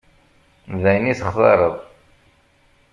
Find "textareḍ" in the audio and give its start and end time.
1.19-1.75